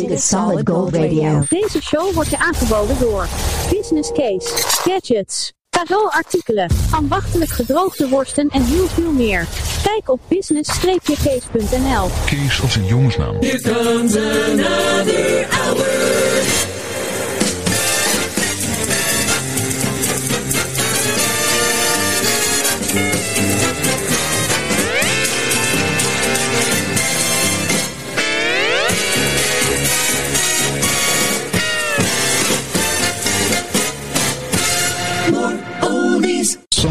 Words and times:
Dit 0.00 0.10
is 0.10 0.28
Solid 0.28 0.68
Gold 0.68 0.94
Radio. 0.94 1.42
Deze 1.48 1.82
show 1.82 2.12
wordt 2.12 2.30
je 2.30 2.38
aangeboden 2.38 2.98
door 2.98 3.26
Business 3.70 4.12
Case, 4.12 4.48
Gadgets, 4.66 5.52
cadeauartikelen, 5.70 6.70
ambachtelijk 6.90 7.50
gedroogde 7.50 8.08
worsten 8.08 8.48
en 8.48 8.62
heel 8.62 8.86
veel 8.86 9.12
meer. 9.12 9.46
Kijk 9.82 10.08
op 10.08 10.20
business-case.nl. 10.28 12.08
Kees 12.26 12.62
als 12.62 12.76
een 12.76 12.86
jongensnaam. 12.86 13.36
Here 13.40 13.60
comes 13.60 14.16
another 14.16 15.46
hour. 15.50 16.79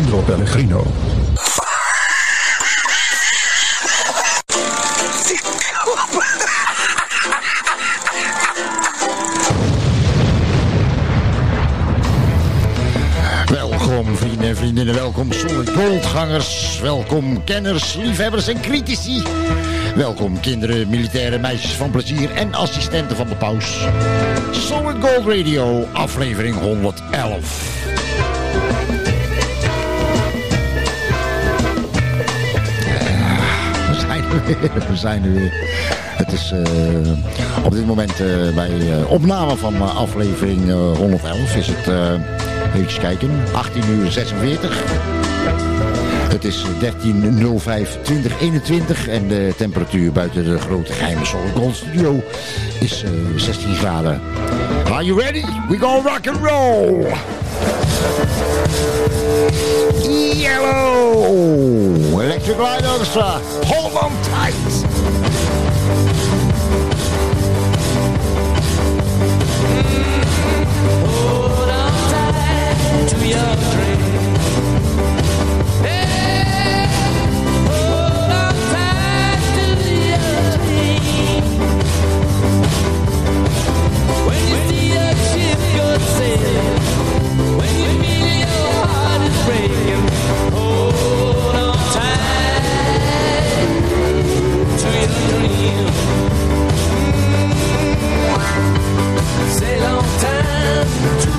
Pellegrino. 0.09 0.83
Welkom 13.45 14.17
vrienden 14.17 14.47
en 14.47 14.55
vriendinnen, 14.55 14.95
welkom 14.95 15.31
Goldgangers, 15.75 16.79
welkom 16.81 17.43
kenners, 17.43 17.95
liefhebbers 17.95 18.47
en 18.47 18.61
critici. 18.61 19.23
Welkom 19.95 20.39
kinderen, 20.39 20.89
militairen, 20.89 21.41
meisjes 21.41 21.71
van 21.71 21.91
plezier 21.91 22.31
en 22.31 22.53
assistenten 22.53 23.15
van 23.15 23.27
de 23.27 23.35
paus. 23.35 23.77
Solid 24.51 24.95
Gold 25.01 25.25
Radio, 25.25 25.87
aflevering 25.93 26.55
111. 26.55 27.68
We 34.89 34.95
zijn 34.95 35.23
er 35.23 35.33
weer. 35.33 35.51
Het 36.17 36.31
is 36.31 36.51
eh, 36.51 37.65
op 37.65 37.71
dit 37.71 37.85
moment 37.85 38.11
eh, 38.11 38.55
bij 38.55 38.69
eh, 38.69 39.11
opname 39.11 39.55
van 39.55 39.95
aflevering 39.95 40.69
eh, 40.69 40.97
111 40.97 41.55
is 41.55 41.67
het, 41.67 41.87
uh, 41.87 42.11
even 42.75 42.99
kijken, 42.99 43.29
18 43.53 43.83
uur 43.89 44.11
46. 44.11 44.83
Het 46.29 46.43
is 46.43 46.65
13.05.2021 46.65 46.71
en 49.09 49.27
de 49.27 49.53
temperatuur 49.57 50.11
buiten 50.11 50.43
de 50.43 50.59
grote 50.59 50.93
geheime 50.93 51.25
Solid 51.25 51.75
Studio 51.75 52.23
is 52.79 53.03
eh, 53.03 53.09
16 53.35 53.75
graden. 53.75 54.21
Are 54.91 55.05
you 55.05 55.21
ready? 55.21 55.43
We 55.69 55.77
go 55.77 56.01
rock 56.01 56.27
and 56.27 56.37
roll! 56.41 57.07
Yellow! 60.35 62.21
Electric 62.21 62.57
Light 62.57 62.87
Orchestra, 62.91 63.39
hold 63.65 63.93
on 63.93 64.11
tight! 64.21 64.55
Hold 71.05 71.69
on 71.69 71.91
tight 72.09 73.07
to 73.09 73.17
your 73.27 73.68
Say 99.59 99.77
long 99.81 100.05
time 100.19 100.87
to 101.21 101.29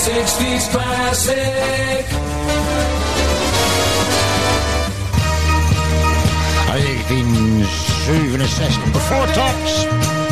60s 0.00 0.70
classic. 0.70 2.06
I 6.68 6.80
think 7.08 7.28
Uit 8.08 8.30
1967, 8.38 8.92
before 8.92 9.26
tops. 9.32 10.29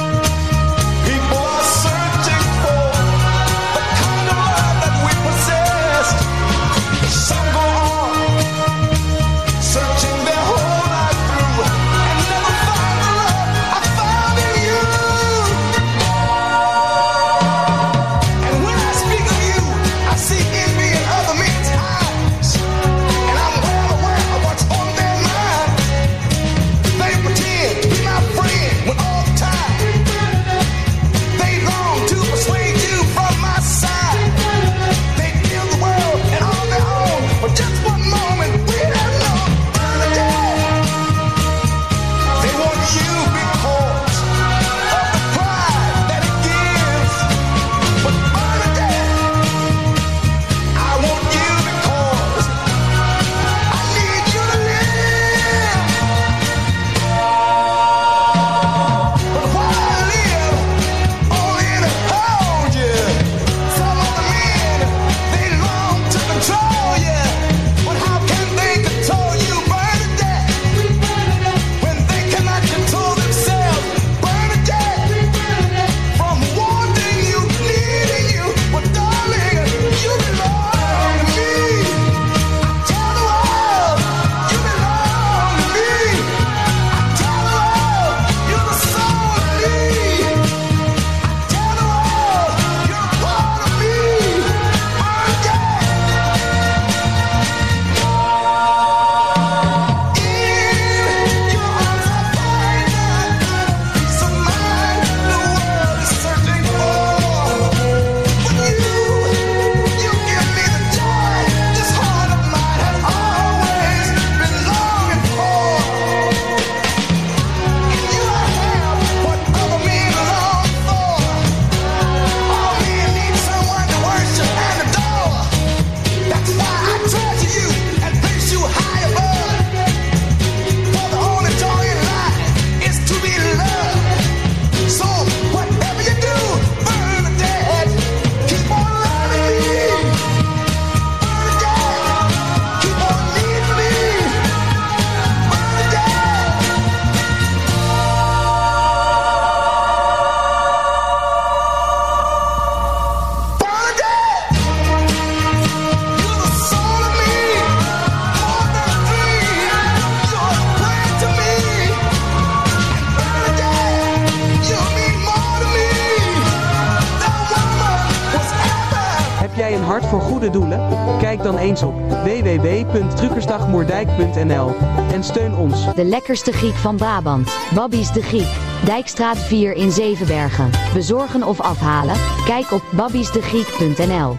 doelen? 170.51 170.81
Kijk 171.19 171.43
dan 171.43 171.59
eens 171.59 171.83
op 171.83 171.95
www.truckersdagmoerdijk.nl 172.09 174.75
en 175.13 175.25
steun 175.25 175.57
ons. 175.57 175.95
De 175.95 176.05
lekkerste 176.05 176.53
Griek 176.53 176.75
van 176.75 176.97
Brabant, 176.97 177.57
Babbies 177.75 178.13
de 178.13 178.23
Griek. 178.23 178.49
Dijkstraat 178.85 179.39
4 179.39 179.73
in 179.73 179.93
Zevenbergen. 179.93 180.71
Bezorgen 180.95 181.43
of 181.43 181.61
afhalen? 181.61 182.15
Kijk 182.45 182.71
op 182.71 182.83
babbiesdegriek.nl 182.91 184.37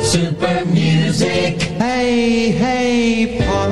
Super 0.00 0.62
music. 0.72 1.68
Hey, 1.78 2.54
hey, 2.58 3.36
Paul. 3.38 3.70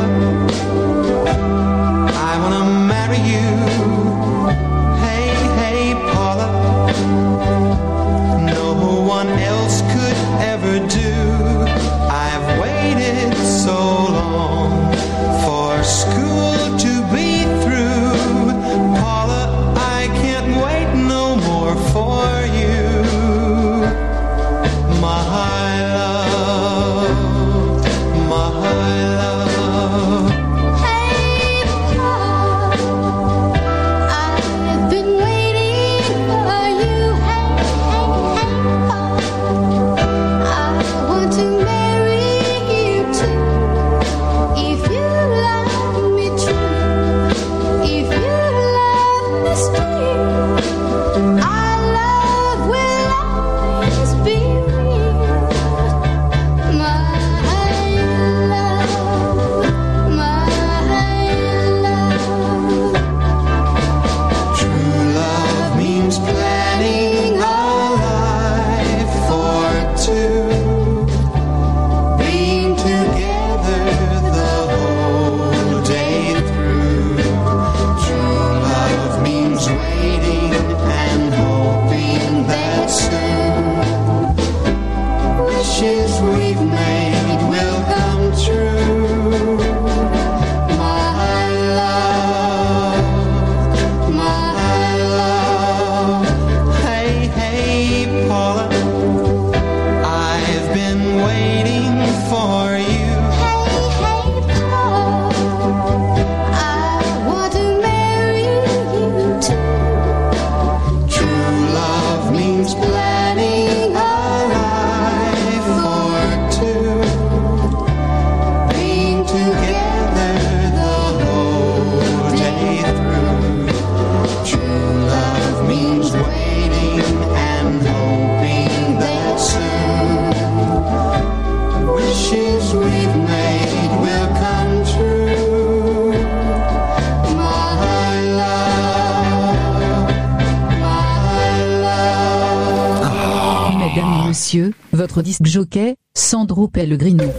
Disque 145.22 145.48
jockey, 145.48 145.96
Sandro 146.12 146.66
Pellegrino. 146.66 147.32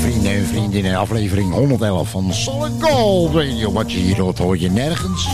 Vrienden 0.00 0.32
en 0.32 0.46
vriendinnen, 0.46 0.96
aflevering 0.96 1.52
111 1.52 2.10
van 2.10 2.32
Solid 2.32 2.72
Gold 2.80 3.34
Radio. 3.34 3.72
Wat 3.72 3.92
je 3.92 3.98
hier 3.98 4.20
hoort, 4.20 4.38
hoor 4.38 4.58
je 4.58 4.70
nergens. 4.70 5.28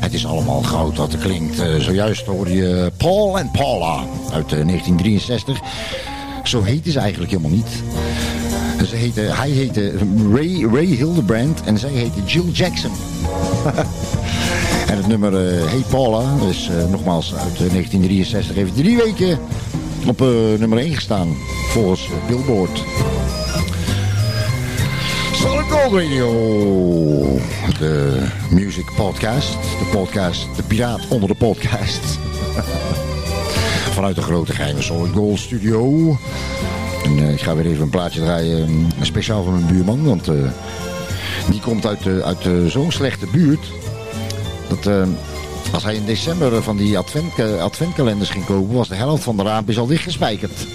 Het 0.00 0.14
is 0.14 0.26
allemaal 0.26 0.62
goud 0.62 0.96
wat 0.96 1.12
er 1.12 1.18
klinkt. 1.18 1.60
Eh, 1.60 1.74
zojuist 1.76 2.26
hoor 2.26 2.48
je 2.48 2.92
Paul 2.96 3.38
en 3.38 3.50
Paula 3.50 4.04
uit 4.32 4.52
eh, 4.52 4.66
1963. 4.66 5.60
Zo 6.44 6.62
heette 6.62 6.90
ze 6.90 6.98
eigenlijk 6.98 7.30
helemaal 7.30 7.56
niet. 7.56 7.82
Ze 8.88 8.96
heette, 8.96 9.20
hij 9.20 9.50
heette 9.50 9.92
Ray, 10.32 10.64
Ray 10.72 10.84
Hildebrand 10.84 11.62
en 11.64 11.78
zij 11.78 11.90
heette 11.90 12.22
Jill 12.26 12.50
Jackson. 12.52 12.90
en 14.90 14.96
het 14.96 15.06
nummer 15.06 15.34
eh, 15.34 15.70
Hey 15.70 15.84
Paula 15.90 16.34
is 16.48 16.68
eh, 16.68 16.90
nogmaals 16.90 17.34
uit 17.34 17.52
eh, 17.52 17.70
1963. 17.70 18.56
Heeft 18.56 18.74
drie 18.74 18.96
weken 18.96 19.38
op 20.06 20.20
eh, 20.20 20.28
nummer 20.58 20.78
1 20.78 20.94
gestaan 20.94 21.36
volgens 21.68 22.04
eh, 22.06 22.26
Billboard. 22.26 22.84
Solid 25.34 25.70
Gold 25.70 25.92
Radio. 25.92 26.30
De 27.78 28.22
music 28.50 28.84
podcast. 28.96 29.52
De 29.52 29.88
podcast, 29.92 30.46
de 30.56 30.62
piraat 30.62 31.08
onder 31.08 31.28
de 31.28 31.34
podcast. 31.34 32.00
Vanuit 33.94 34.16
de 34.16 34.22
grote 34.22 34.52
geheime 34.52 34.82
Solid 34.82 35.12
Gold 35.12 35.38
studio. 35.38 36.16
En 37.04 37.18
eh, 37.18 37.32
ik 37.32 37.40
ga 37.40 37.54
weer 37.54 37.66
even 37.66 37.82
een 37.82 37.90
plaatje 37.90 38.20
draaien. 38.20 38.68
eh, 38.98 39.04
speciaal 39.04 39.42
voor 39.42 39.52
mijn 39.52 39.66
buurman. 39.66 40.04
Want 40.04 40.24
die 41.50 41.60
komt 41.60 41.86
uit, 41.86 42.22
uit 42.22 42.70
zo'n 42.70 42.92
slechte 42.92 43.26
buurt. 43.32 43.66
Dat 44.68 45.06
als 45.72 45.82
hij 45.82 45.94
in 45.94 46.04
december 46.04 46.62
van 46.62 46.76
die 46.76 46.98
advent, 46.98 47.38
eh, 47.38 47.62
adventkalenders 47.62 48.30
ging 48.30 48.44
kopen... 48.44 48.76
was 48.76 48.88
de 48.88 48.94
helft 48.94 49.22
van 49.22 49.36
de 49.36 49.42
raampjes 49.42 49.78
al 49.78 49.86
dichtgespijkerd. 49.86 50.66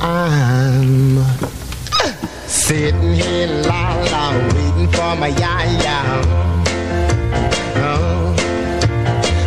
I'm 0.00 1.24
sitting 2.46 3.14
here 3.14 3.62
la 3.62 3.94
la 4.10 4.32
waiting 4.52 4.88
for 4.92 5.16
my 5.18 5.28
ya 5.28 5.62
ya. 5.84 5.98
Oh, 7.76 8.34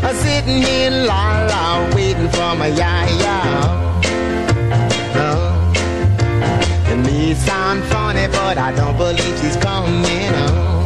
I'm 0.04 0.16
sitting 0.16 0.62
here 0.63 1.06
la 1.06 1.46
la 1.46 1.88
waiting 1.94 2.30
for 2.30 2.56
my 2.58 2.68
ya 2.68 3.06
ya. 3.24 3.38
Oh, 5.16 6.92
it 6.92 6.98
may 7.06 7.36
sound 7.36 7.84
funny, 7.84 8.27
but 8.27 8.58
I 8.58 8.74
don't 8.75 8.98
believe 8.98 9.39
she's 9.42 9.58
coming. 9.58 10.34
Oh, 10.34 10.76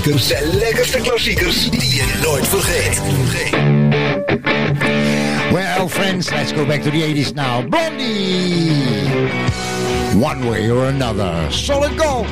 klassiekers. 0.00 0.28
De 0.28 0.58
lekkerste 0.58 0.98
klassiekers 0.98 1.70
die 1.70 1.94
je 1.94 2.04
nooit 2.22 2.48
vergeet. 2.48 3.00
Well, 5.52 5.88
friends, 5.88 6.30
let's 6.30 6.52
go 6.52 6.66
back 6.66 6.82
to 6.82 6.90
the 6.90 7.02
80s 7.02 7.34
now. 7.34 7.68
Blondie! 7.68 9.28
One 10.14 10.48
way 10.48 10.70
or 10.70 10.86
another. 10.86 11.46
Solid 11.50 11.96
gold! 11.96 12.26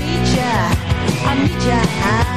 Meet 0.00 0.36
ya. 0.36 0.74
I'll 1.26 1.36
meet 1.36 1.64
ya. 1.66 2.29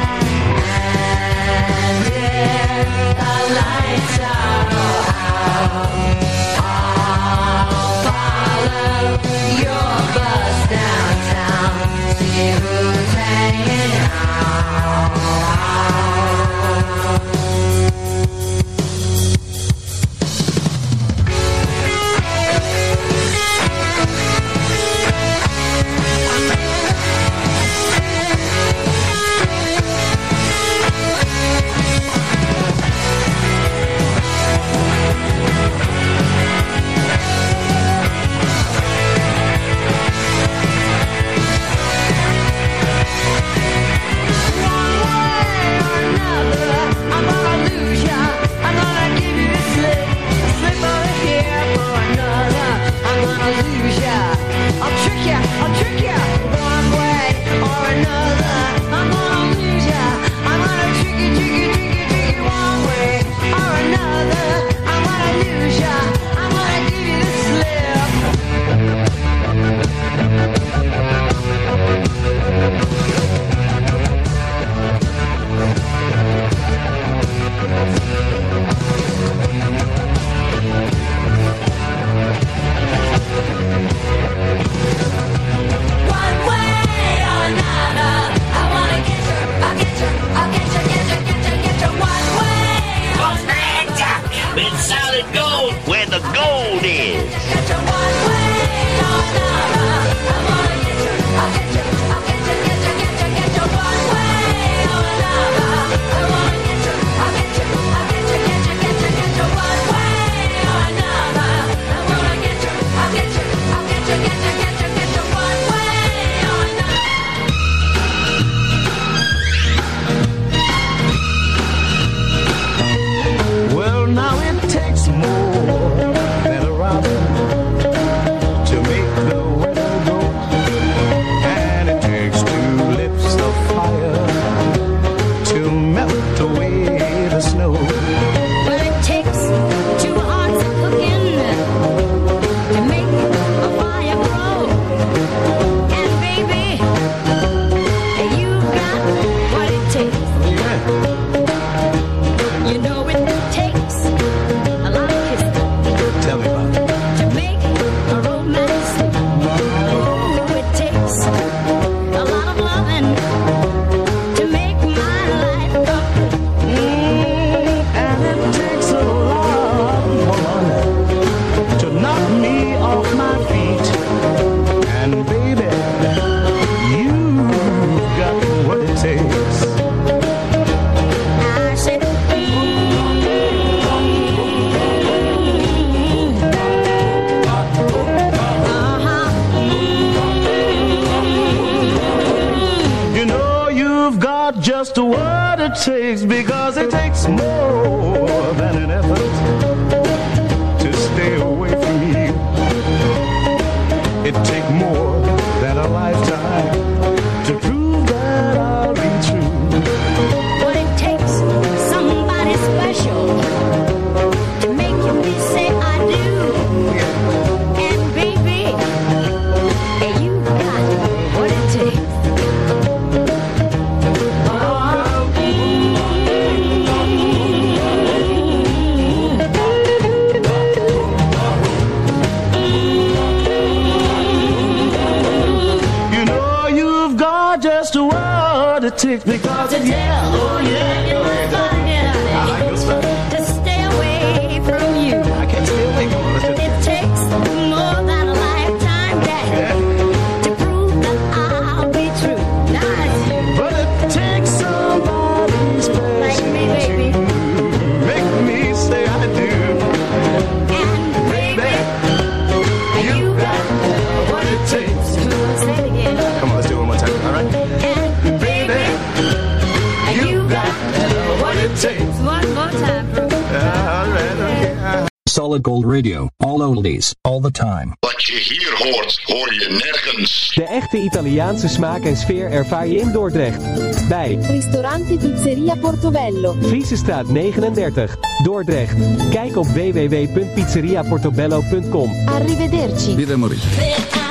Gold 275.63 275.85
Radio. 275.85 276.27
All 276.37 276.61
oldies, 276.61 277.15
all 277.21 277.41
the 277.41 277.51
time. 277.51 277.95
Wat 277.99 278.23
je 278.23 278.33
hier 278.33 278.73
hoort, 278.77 279.21
hoor 279.23 279.53
je 279.53 279.67
nergens. 279.69 280.51
De 280.55 280.63
echte 280.63 280.97
Italiaanse 280.97 281.67
smaak 281.67 282.03
en 282.03 282.17
sfeer 282.17 282.51
ervaar 282.51 282.87
je 282.87 282.99
in 282.99 283.11
Dordrecht. 283.11 283.61
Bij 284.07 284.35
Ristorante 284.35 285.17
Pizzeria 285.17 285.75
Portobello. 285.75 286.55
Friesestraat 286.61 287.27
39, 287.27 288.17
Dordrecht. 288.43 288.95
Kijk 289.29 289.57
op 289.57 289.65
www.pizzeriaportobello.com. 289.65 292.11
Arrivederci. 292.25 293.15
Vida 293.15 293.37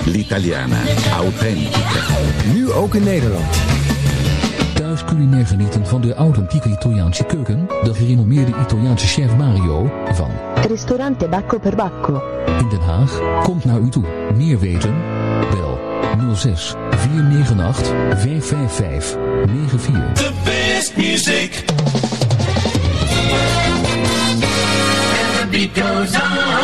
L'Italiana. 0.04 0.80
Authentica. 1.16 1.80
Nu 2.52 2.72
ook 2.72 2.94
in 2.94 3.02
Nederland 3.02 3.60
thuis 4.74 5.04
culinair 5.04 5.46
genieten 5.46 5.86
van 5.86 6.00
de 6.00 6.14
authentieke 6.14 6.68
Italiaanse 6.68 7.24
keuken, 7.24 7.66
de 7.82 7.94
gerenommeerde 7.94 8.52
Italiaanse 8.60 9.06
chef 9.06 9.36
Mario 9.36 9.90
van 10.12 10.30
Restaurant 10.68 11.28
Bacco 11.28 11.58
per 11.58 11.74
Bacco. 11.74 12.22
In 12.58 12.68
Den 12.68 12.80
Haag 12.80 13.42
komt 13.42 13.64
naar 13.64 13.80
u 13.80 13.88
toe. 13.88 14.04
Meer 14.36 14.58
weten? 14.58 14.94
Bel 15.50 15.78
06 16.34 16.74
498 16.90 17.86
555 18.16 19.16
94. 19.46 20.12
The 20.12 20.32
best 20.44 20.96
music. 20.96 21.64
And 25.40 25.50
the. 25.50 26.61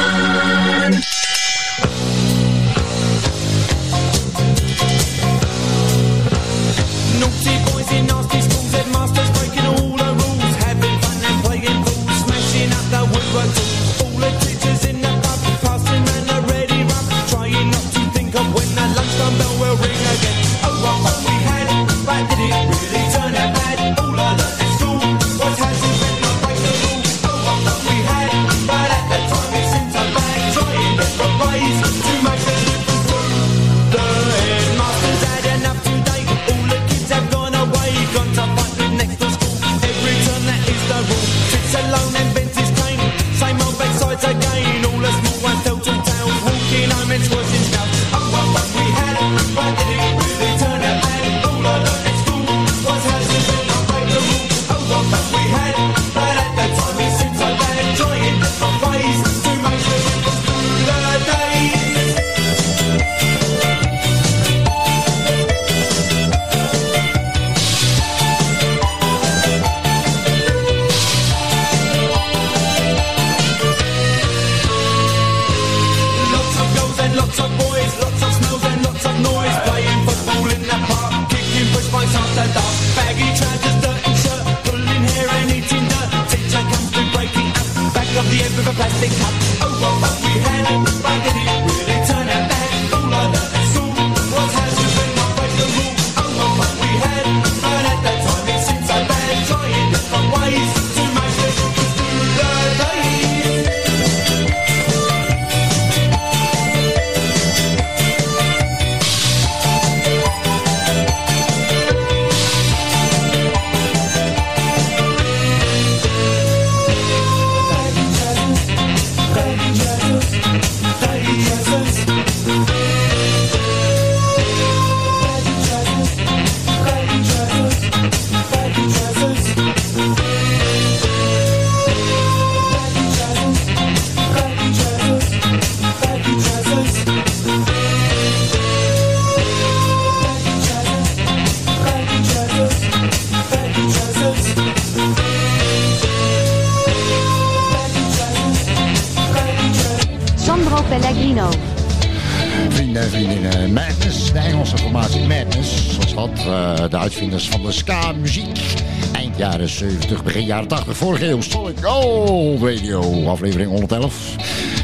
vorige 160.98 161.26
eeuw 161.26 161.40
Solid 161.40 161.84
Gold 161.84 162.62
Radio, 162.62 163.26
aflevering 163.26 163.70
111. 163.70 164.36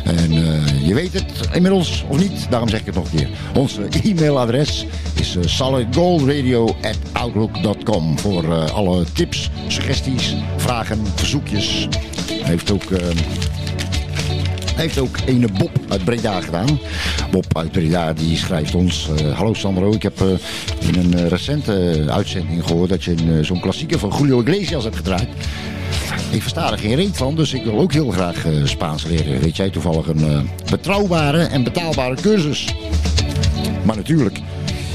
En 0.04 0.32
eh, 0.32 0.86
je 0.86 0.94
weet 0.94 1.12
het 1.12 1.48
inmiddels 1.52 2.04
of 2.08 2.18
niet, 2.18 2.46
daarom 2.50 2.68
zeg 2.68 2.80
ik 2.80 2.86
het 2.86 2.94
nog 2.94 3.12
een 3.12 3.18
keer. 3.18 3.28
Ons 3.54 3.78
e-mailadres 4.02 4.86
is 5.14 5.36
eh, 5.36 5.42
solidgoldradio.outlook.com 5.46 8.18
voor 8.18 8.44
eh, 8.44 8.74
alle 8.74 9.04
tips, 9.12 9.50
suggesties, 9.66 10.34
vragen, 10.56 11.06
verzoekjes. 11.14 11.88
Hij 12.28 12.50
heeft 12.50 12.70
ook... 12.70 12.84
Hij 14.74 14.82
heeft 14.82 14.98
ook 14.98 15.16
ene 15.26 15.48
Bob 15.58 15.70
uit 15.88 16.04
Breda 16.04 16.40
gedaan. 16.40 16.80
Bob 17.30 17.56
uit 17.56 17.72
Breda 17.72 18.12
die 18.12 18.36
schrijft 18.36 18.74
ons... 18.74 19.08
Hallo 19.34 19.54
Sandro, 19.54 19.92
ik 19.92 20.02
heb 20.02 20.20
in 20.80 20.94
een 20.94 21.28
recente 21.28 22.04
uitzending 22.08 22.66
gehoord... 22.66 22.88
dat 22.88 23.04
je 23.04 23.38
zo'n 23.42 23.60
klassieker 23.60 23.98
van 23.98 24.12
Julio 24.18 24.40
Iglesias 24.40 24.84
hebt 24.84 24.96
gedraaid. 24.96 25.28
Ik 26.30 26.40
versta 26.42 26.72
er 26.72 26.78
geen 26.78 26.94
reet 26.94 27.16
van, 27.16 27.34
dus 27.34 27.52
ik 27.52 27.64
wil 27.64 27.78
ook 27.78 27.92
heel 27.92 28.10
graag 28.10 28.46
eh, 28.46 28.52
Spaans 28.64 29.04
leren. 29.04 29.40
Weet 29.40 29.56
jij 29.56 29.70
toevallig 29.70 30.06
een 30.06 30.24
eh, 30.30 30.70
betrouwbare 30.70 31.42
en 31.42 31.62
betaalbare 31.64 32.14
cursus? 32.14 32.74
Maar 33.84 33.96
natuurlijk, 33.96 34.38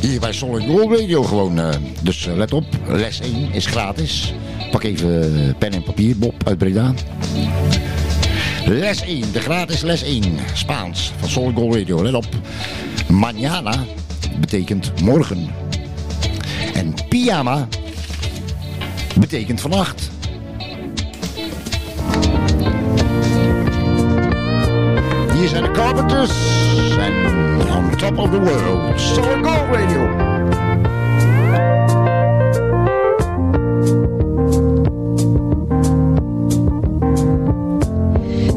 hier 0.02 0.20
bij 0.20 0.34
Solid 0.34 0.66
Gold 0.66 1.00
Radio 1.00 1.24
gewoon. 1.24 1.60
eh, 1.60 1.70
dus 2.02 2.26
let 2.36 2.54
op, 2.54 2.66
les 2.88 3.20
1 3.20 3.52
is 3.52 3.66
gratis. 3.66 4.34
Pak 4.72 4.84
even 4.84 5.56
pen 5.58 5.72
en 5.72 5.84
papier, 5.84 6.18
Bob 6.18 6.34
uit 6.48 6.58
Breda. 6.58 6.94
Les 8.66 9.02
1, 9.02 9.32
de 9.32 9.40
gratis 9.40 9.82
les 9.82 10.04
1, 10.04 10.24
Spaans 10.54 11.12
van 11.20 11.30
Solid 11.30 11.56
Gold 11.56 11.76
Radio. 11.76 12.04
Let 12.04 12.14
op, 12.14 12.28
mañana 13.08 13.78
betekent 14.40 15.02
morgen. 15.02 15.50
En 16.74 16.94
pyjama 17.10 17.68
betekent 19.20 19.62
vannacht. 19.62 20.10
Hier 25.40 25.48
zijn 25.48 25.64
de 25.64 25.72
Carpenters 25.72 26.98
en 26.98 27.14
On 27.76 27.96
Top 27.98 28.18
of 28.18 28.30
the 28.30 28.40
World, 28.40 29.00
Solid 29.02 29.46
Gold 29.46 29.70
Radio. 29.72 30.28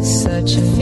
Such 0.02 0.72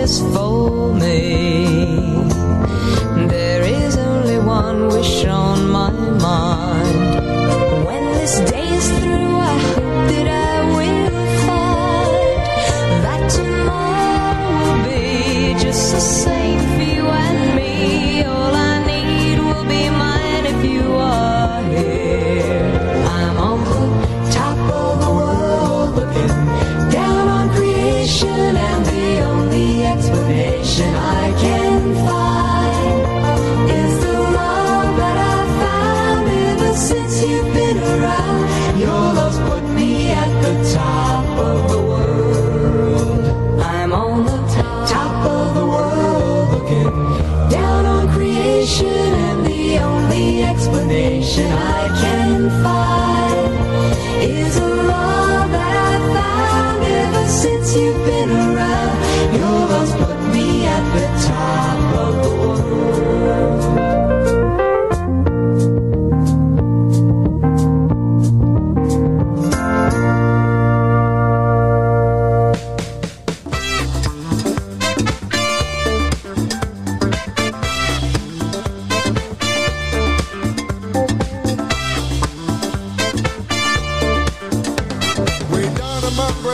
happiness 0.00 0.20
for 0.34 0.94
me. 0.94 2.99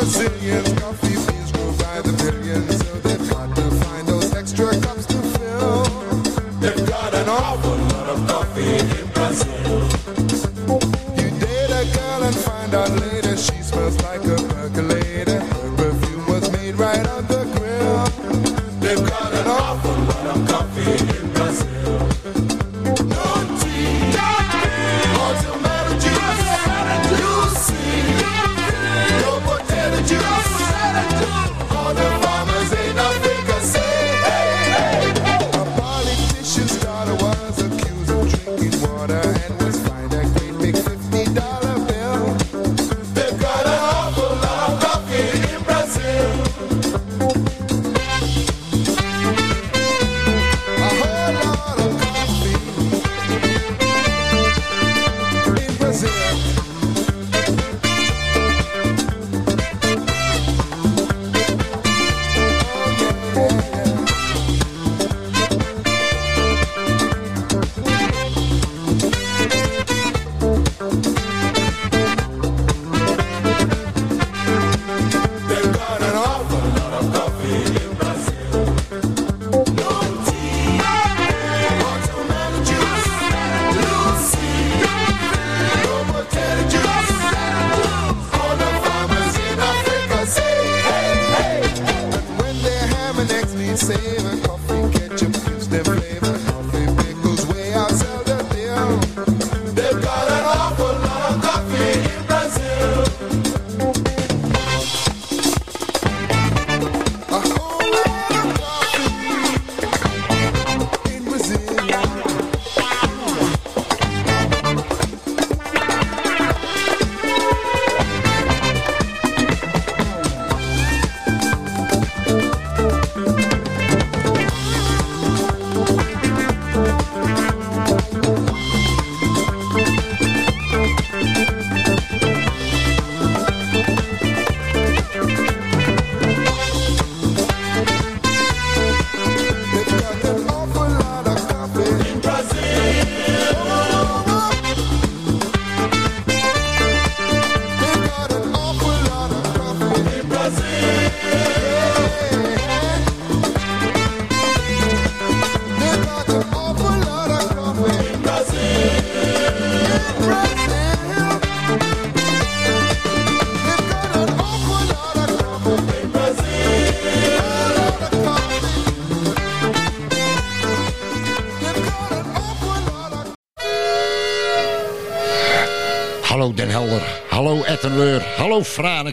billion 0.07 0.76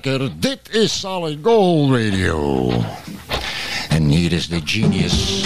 lekker. 0.04 0.30
Dit 0.40 0.60
is 0.72 1.00
Solid 1.00 1.38
Gold 1.42 1.92
Radio. 1.92 2.72
En 3.90 4.08
hier 4.08 4.32
is 4.32 4.48
de 4.48 4.62
genius. 4.64 5.44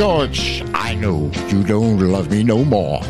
George, 0.00 0.62
I 0.72 0.94
know 0.94 1.30
you 1.48 1.62
don't 1.62 1.98
love 1.98 2.30
me 2.30 2.42
no 2.42 2.64
more. 2.64 3.02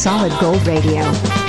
Solid 0.00 0.32
Gold 0.40 0.66
Radio. 0.66 1.39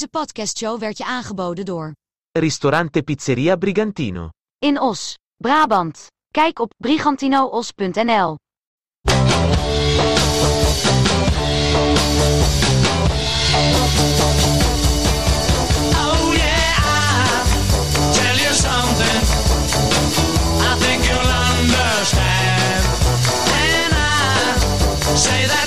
Deze 0.00 0.12
podcastshow 0.12 0.80
werd 0.80 0.98
je 0.98 1.04
aangeboden 1.04 1.64
door 1.64 1.92
Ristorante 2.32 3.02
Pizzeria 3.02 3.56
Brigantino 3.56 4.28
in 4.58 4.80
Os, 4.80 5.18
Brabant. 5.36 6.06
Kijk 6.30 6.58
op 6.58 6.72
brigantinoos.nl. 6.76 8.36
Say 25.14 25.59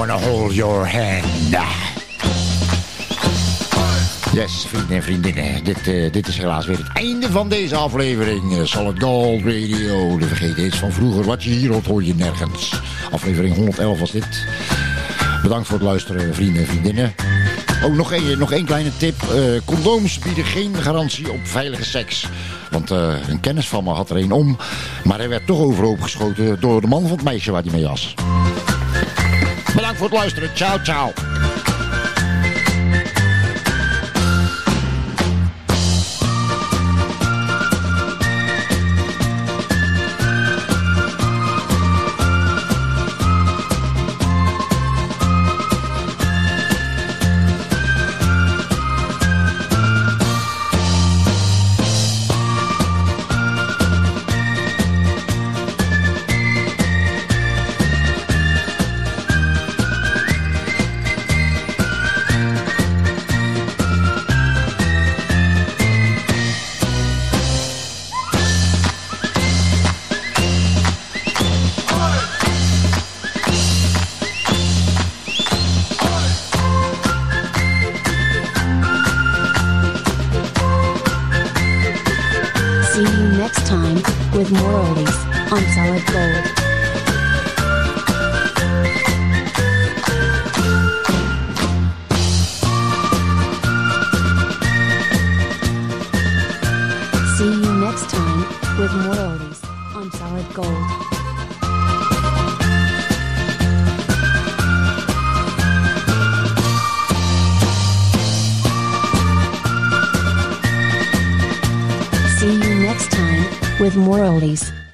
wanna 0.00 0.18
hold 0.18 0.54
your 0.54 0.86
hand. 0.86 1.26
Yes, 4.32 4.66
vrienden 4.68 4.96
en 4.96 5.02
vriendinnen, 5.02 5.64
dit, 5.64 5.88
eh, 5.88 6.12
dit 6.12 6.28
is 6.28 6.38
helaas 6.38 6.66
weer 6.66 6.76
het 6.76 6.92
einde 6.92 7.30
van 7.30 7.48
deze 7.48 7.76
aflevering. 7.76 8.58
Eh, 8.58 8.64
Solid 8.64 9.02
Gold 9.02 9.42
Radio, 9.42 10.18
de 10.18 10.26
vergeten 10.26 10.64
is 10.64 10.78
van 10.78 10.92
vroeger. 10.92 11.24
Wat 11.24 11.42
je 11.42 11.50
hier 11.50 11.72
hoort, 11.72 11.86
hoor 11.86 12.04
je 12.04 12.14
nergens. 12.14 12.80
Aflevering 13.10 13.54
111 13.54 13.98
was 13.98 14.10
dit. 14.10 14.46
Bedankt 15.42 15.66
voor 15.66 15.78
het 15.78 15.86
luisteren, 15.86 16.34
vrienden 16.34 16.62
en 16.62 16.68
vriendinnen. 16.68 17.14
Oh, 17.84 17.94
nog 17.94 18.12
één, 18.12 18.38
nog 18.38 18.64
kleine 18.64 18.96
tip. 18.96 19.22
Eh, 19.22 19.40
condooms 19.64 20.18
bieden 20.18 20.44
geen 20.44 20.74
garantie 20.74 21.32
op 21.32 21.40
veilige 21.42 21.84
seks. 21.84 22.26
Want 22.70 22.90
een 22.90 23.40
kennis 23.40 23.68
van 23.68 23.84
me 23.84 23.90
had 23.90 24.10
er 24.10 24.16
één 24.16 24.32
om. 24.32 24.56
Maar 25.04 25.18
hij 25.18 25.28
werd 25.28 25.46
toch 25.46 25.58
overhoop 25.58 26.00
geschoten 26.00 26.60
door 26.60 26.80
de 26.80 26.86
man 26.86 27.02
van 27.02 27.10
het 27.10 27.22
meisje 27.22 27.50
waar 27.50 27.62
hij 27.62 27.72
mee 27.72 27.86
was. 27.86 28.14
voor 30.00 30.08
het 30.08 30.18
luisteren. 30.18 30.50
Ciao, 30.54 30.78
ciao. 30.82 31.12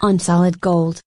On 0.07 0.21
solid 0.21 0.61
gold. 0.61 1.06